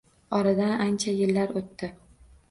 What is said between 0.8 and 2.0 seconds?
ancha yillar oʻtdi.